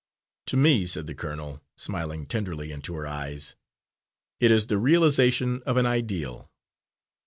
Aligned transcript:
"To 0.47 0.57
me," 0.57 0.87
said 0.87 1.05
the 1.05 1.13
colonel, 1.13 1.61
smiling 1.77 2.25
tenderly 2.25 2.71
into 2.71 2.95
her 2.95 3.05
eyes, 3.05 3.55
"it 4.39 4.49
is 4.49 4.65
the 4.65 4.79
realisation 4.79 5.61
of 5.61 5.77
an 5.77 5.85
ideal. 5.85 6.49